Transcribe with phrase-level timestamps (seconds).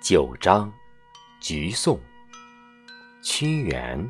[0.00, 0.72] 九章，
[1.40, 1.98] 橘颂，
[3.24, 4.08] 屈原。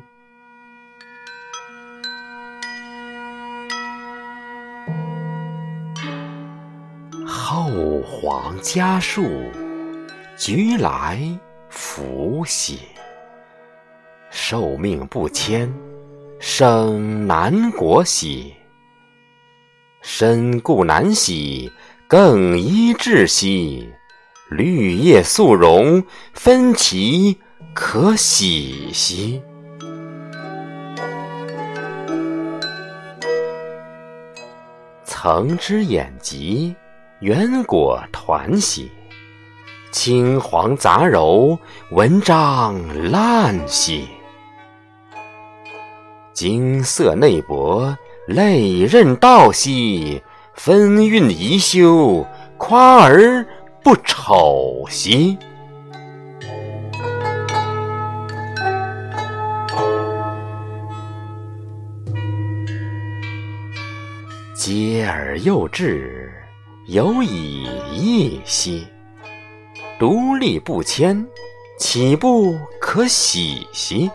[7.25, 9.49] 后皇家树，
[10.37, 11.19] 橘来
[11.69, 12.79] 福兮。
[14.29, 15.73] 受命不迁，
[16.39, 18.53] 生南国兮。
[20.01, 21.71] 身故难喜。
[22.07, 23.91] 更衣置兮。
[24.49, 26.03] 绿叶素荣，
[26.33, 27.39] 分其
[27.73, 29.41] 可喜兮。
[35.03, 36.75] 曾之眼疾，
[37.21, 38.91] 圆果团兮。
[39.91, 41.57] 青黄杂糅，
[41.91, 42.75] 文章
[43.11, 44.07] 烂兮。
[46.33, 47.95] 金色内薄，
[48.27, 50.21] 泪刃道兮。
[50.55, 52.25] 分韵宜修，
[52.57, 53.45] 夸而。
[53.83, 55.37] 不丑兮，
[64.55, 66.31] 嗟而又至，
[66.87, 68.87] 犹以夜兮。
[69.99, 71.27] 独立不迁，
[71.77, 74.09] 岂不可喜兮？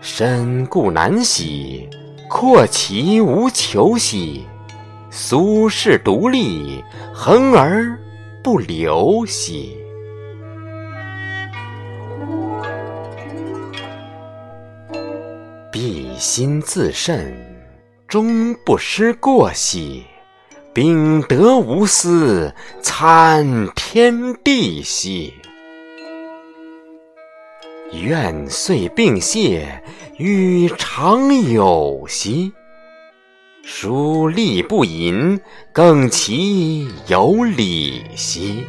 [0.00, 1.88] 身固难徙，
[2.34, 4.46] 阔其无求兮。
[5.10, 8.00] 苏轼独立，恒而
[8.42, 9.76] 不流兮。
[15.70, 17.36] 必心自慎，
[18.08, 20.02] 终不失过兮。
[20.72, 25.34] 秉德无私，参天地兮。
[27.92, 29.82] 愿遂并谢，
[30.16, 32.52] 与常有兮。
[33.64, 35.38] 书吏不淫，
[35.72, 38.66] 更其有礼兮。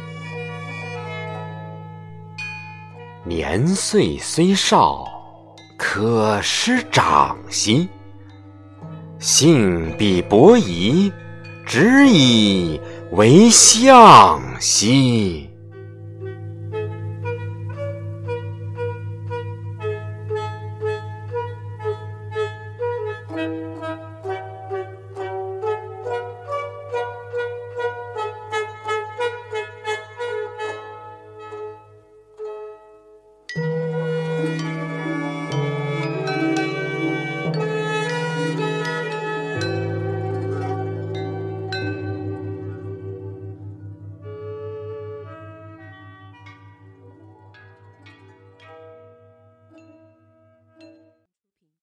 [3.24, 5.10] 年岁虽少，
[5.76, 7.88] 可师长兮。
[9.18, 11.10] 性必伯夷，
[11.64, 12.78] 执以
[13.12, 15.48] 为相兮。